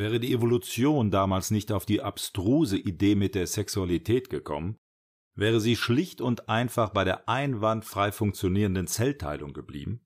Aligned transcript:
Wäre 0.00 0.18
die 0.18 0.32
Evolution 0.32 1.10
damals 1.10 1.50
nicht 1.50 1.70
auf 1.70 1.84
die 1.84 2.00
abstruse 2.00 2.78
Idee 2.78 3.14
mit 3.14 3.34
der 3.34 3.46
Sexualität 3.46 4.30
gekommen, 4.30 4.78
wäre 5.34 5.60
sie 5.60 5.76
schlicht 5.76 6.22
und 6.22 6.48
einfach 6.48 6.88
bei 6.88 7.04
der 7.04 7.28
einwandfrei 7.28 8.10
funktionierenden 8.10 8.86
Zellteilung 8.86 9.52
geblieben, 9.52 10.00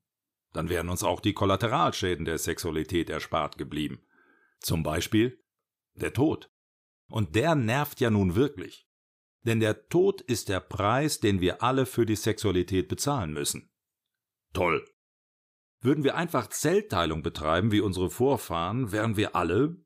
dann 0.52 0.68
wären 0.68 0.88
uns 0.88 1.04
auch 1.04 1.20
die 1.20 1.32
Kollateralschäden 1.32 2.24
der 2.24 2.38
Sexualität 2.38 3.08
erspart 3.08 3.56
geblieben. 3.56 4.04
Zum 4.58 4.82
Beispiel 4.82 5.40
der 5.94 6.12
Tod. 6.12 6.50
Und 7.08 7.36
der 7.36 7.54
nervt 7.54 8.00
ja 8.00 8.10
nun 8.10 8.34
wirklich. 8.34 8.88
Denn 9.42 9.60
der 9.60 9.86
Tod 9.86 10.22
ist 10.22 10.48
der 10.48 10.58
Preis, 10.58 11.20
den 11.20 11.40
wir 11.40 11.62
alle 11.62 11.86
für 11.86 12.04
die 12.04 12.16
Sexualität 12.16 12.88
bezahlen 12.88 13.32
müssen. 13.32 13.70
Toll. 14.54 14.84
Würden 15.84 16.02
wir 16.02 16.16
einfach 16.16 16.48
Zellteilung 16.48 17.22
betreiben 17.22 17.70
wie 17.70 17.82
unsere 17.82 18.08
Vorfahren, 18.08 18.90
wären 18.90 19.18
wir 19.18 19.36
alle 19.36 19.76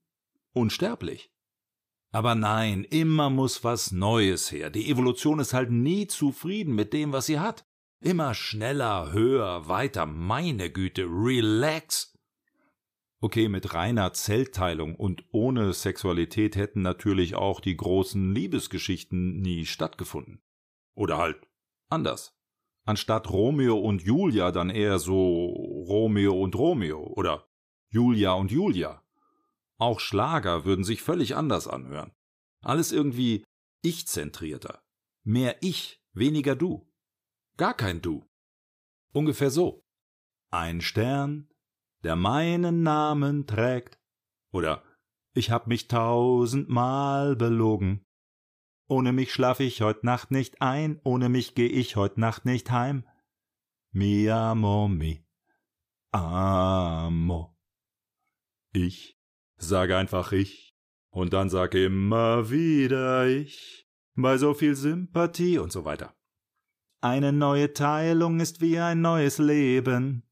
unsterblich. 0.53 1.33
Aber 2.13 2.37
nein, 2.37 2.85
immer 2.85 3.31
muss 3.31 3.65
was 3.65 3.91
Neues 3.91 4.53
her. 4.53 4.71
Die 4.71 4.89
Evolution 4.89 5.41
ist 5.41 5.55
halt 5.55 5.73
nie 5.73 6.07
zufrieden 6.07 6.77
mit 6.77 6.93
dem, 6.93 7.13
was 7.13 7.27
sie 7.27 7.41
hat. 7.41 7.67
Immer 8.01 8.35
schneller, 8.35 9.13
höher, 9.13 9.67
weiter. 9.69 10.07
Meine 10.07 10.71
Güte, 10.71 11.03
relax. 11.03 12.17
Okay, 13.21 13.49
mit 13.49 13.75
reiner 13.75 14.13
Zellteilung 14.13 14.95
und 14.95 15.25
ohne 15.33 15.73
Sexualität 15.73 16.55
hätten 16.55 16.83
natürlich 16.83 17.35
auch 17.35 17.59
die 17.59 17.77
großen 17.77 18.33
Liebesgeschichten 18.33 19.41
nie 19.41 19.67
stattgefunden. 19.67 20.41
Oder 20.95 21.19
halt 21.19 21.49
anders. 21.89 22.39
Anstatt 22.89 23.29
Romeo 23.29 23.77
und 23.77 24.01
Julia 24.01 24.51
dann 24.51 24.71
eher 24.71 24.99
so 24.99 25.68
Romeo 25.89 26.39
und 26.41 26.55
Romeo 26.55 27.03
oder 27.03 27.49
Julia 27.91 28.33
und 28.33 28.51
Julia. 28.51 29.03
Auch 29.79 30.01
Schlager 30.01 30.65
würden 30.65 30.85
sich 30.85 31.03
völlig 31.03 31.35
anders 31.35 31.67
anhören. 31.67 32.13
Alles 32.63 32.93
irgendwie 32.93 33.45
ich-zentrierter. 33.83 34.83
Mehr 35.25 35.57
ich, 35.63 36.03
weniger 36.13 36.57
du. 36.57 36.87
Gar 37.57 37.75
kein 37.75 38.03
Du. 38.03 38.25
Ungefähr 39.13 39.51
so. 39.51 39.85
Ein 40.51 40.81
Stern, 40.81 41.49
der 42.03 42.17
meinen 42.17 42.83
Namen 42.83 43.47
trägt. 43.47 43.99
Oder 44.53 44.83
ich 45.33 45.51
hab 45.51 45.67
mich 45.67 45.89
tausendmal 45.89 47.37
belogen. 47.37 48.05
Ohne 48.89 49.13
mich 49.13 49.33
schlaf 49.33 49.61
ich 49.61 49.83
heut 49.83 50.03
Nacht 50.03 50.31
nicht 50.31 50.63
ein, 50.63 51.01
ohne 51.05 51.29
mich 51.29 51.55
geh 51.55 51.67
ich 51.67 51.97
heut 51.97 52.19
Nacht 52.19 52.45
nicht 52.45 52.71
heim. 52.71 53.07
Mi 53.93 54.29
amo 54.31 54.89
mi. 54.89 55.28
Amo. 56.21 57.57
Ich 58.73 59.19
sag 59.57 59.91
einfach 59.91 60.33
ich. 60.33 60.75
Und 61.11 61.33
dann 61.33 61.49
sag 61.49 61.75
immer 61.75 62.51
wieder 62.51 63.27
ich. 63.27 63.89
Bei 64.15 64.37
so 64.37 64.55
viel 64.55 64.75
Sympathie 64.75 65.59
und 65.59 65.73
so 65.73 65.85
weiter. 65.85 66.15
Eine 67.01 67.33
neue 67.33 67.73
Teilung 67.73 68.41
ist 68.41 68.61
wie 68.61 68.79
ein 68.79 69.01
neues 69.01 69.39
Leben. 69.39 70.25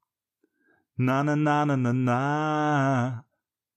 Na 0.97 1.23
na 1.23 1.37
na 1.37 1.65
na 1.65 1.77
na 1.77 1.93
na. 1.93 3.27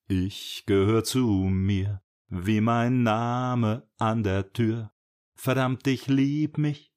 Ich 0.08 0.64
gehör 0.66 1.04
zu 1.04 1.28
mir, 1.28 2.02
wie 2.30 2.62
mein 2.62 3.04
Name 3.04 3.88
an 3.98 4.24
der 4.24 4.52
Tür. 4.54 4.92
Verdammt, 5.36 5.86
ich 5.86 6.08
lieb 6.08 6.58
mich. 6.58 6.94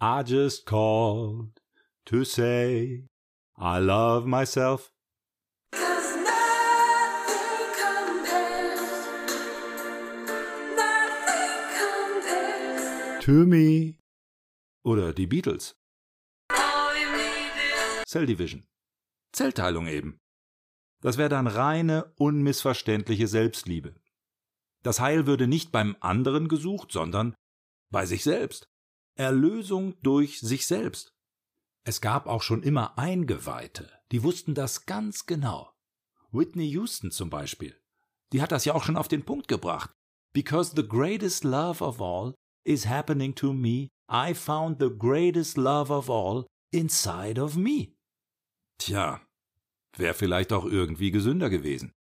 I 0.00 0.22
just 0.24 0.66
called 0.66 1.60
to 2.04 2.22
say 2.22 3.08
I 3.58 3.78
love 3.78 4.26
myself. 4.26 4.92
To 13.22 13.32
me. 13.32 13.96
Oder 14.84 15.14
die 15.14 15.26
Beatles. 15.26 15.74
Cell 18.06 18.26
Division. 18.26 18.66
Zellteilung 19.32 19.86
eben. 19.86 20.20
Das 21.00 21.16
wäre 21.16 21.30
dann 21.30 21.46
reine, 21.46 22.12
unmissverständliche 22.18 23.26
Selbstliebe. 23.26 23.94
Das 24.82 25.00
Heil 25.00 25.26
würde 25.26 25.46
nicht 25.46 25.72
beim 25.72 25.96
anderen 26.00 26.48
gesucht, 26.48 26.92
sondern 26.92 27.34
bei 27.90 28.04
sich 28.04 28.22
selbst. 28.22 28.68
Erlösung 29.14 29.98
durch 30.02 30.40
sich 30.40 30.66
selbst. 30.66 31.15
Es 31.88 32.00
gab 32.00 32.26
auch 32.26 32.42
schon 32.42 32.64
immer 32.64 32.98
Eingeweihte, 32.98 33.88
die 34.10 34.24
wussten 34.24 34.56
das 34.56 34.86
ganz 34.86 35.24
genau. 35.24 35.72
Whitney 36.32 36.68
Houston 36.70 37.12
zum 37.12 37.30
Beispiel. 37.30 37.80
Die 38.32 38.42
hat 38.42 38.50
das 38.50 38.64
ja 38.64 38.74
auch 38.74 38.82
schon 38.82 38.96
auf 38.96 39.06
den 39.06 39.24
Punkt 39.24 39.46
gebracht. 39.46 39.92
Because 40.32 40.72
the 40.74 40.86
greatest 40.86 41.44
love 41.44 41.84
of 41.84 42.02
all 42.02 42.34
is 42.64 42.88
happening 42.88 43.36
to 43.36 43.52
me, 43.52 43.86
I 44.10 44.34
found 44.34 44.80
the 44.80 44.90
greatest 44.90 45.56
love 45.56 45.92
of 45.92 46.10
all 46.10 46.48
inside 46.72 47.40
of 47.40 47.54
me. 47.54 47.94
Tja, 48.78 49.24
wäre 49.96 50.14
vielleicht 50.14 50.52
auch 50.52 50.64
irgendwie 50.64 51.12
gesünder 51.12 51.50
gewesen. 51.50 51.92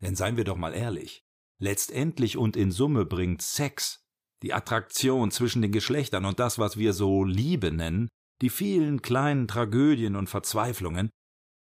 Denn 0.00 0.14
seien 0.14 0.36
wir 0.36 0.44
doch 0.44 0.56
mal 0.56 0.72
ehrlich, 0.72 1.24
letztendlich 1.58 2.36
und 2.36 2.56
in 2.56 2.70
Summe 2.70 3.04
bringt 3.04 3.42
Sex, 3.42 4.04
die 4.44 4.54
Attraktion 4.54 5.32
zwischen 5.32 5.62
den 5.62 5.72
Geschlechtern 5.72 6.26
und 6.26 6.38
das, 6.38 6.60
was 6.60 6.76
wir 6.76 6.92
so 6.92 7.24
Liebe 7.24 7.72
nennen, 7.72 8.08
die 8.42 8.50
vielen 8.50 9.02
kleinen 9.02 9.48
Tragödien 9.48 10.16
und 10.16 10.28
Verzweiflungen, 10.28 11.10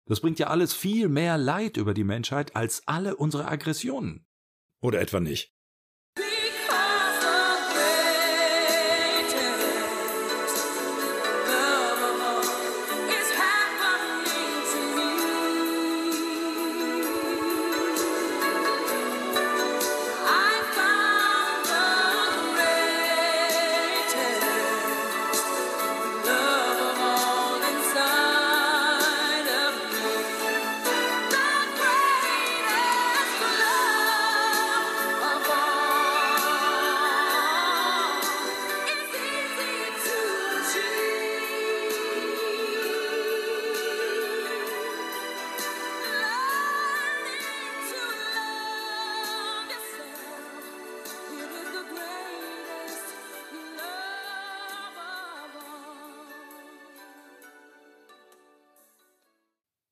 das 0.08 0.20
bringt 0.20 0.40
ja 0.40 0.48
alles 0.48 0.74
viel 0.74 1.10
mehr 1.10 1.38
Leid 1.38 1.78
über 1.78 1.94
die 1.94 2.04
Menschheit 2.04 2.56
als 2.56 2.88
alle 2.88 3.16
unsere 3.16 3.48
Aggressionen. 3.48 4.26
Oder 4.82 5.02
etwa 5.02 5.20
nicht? 5.20 5.55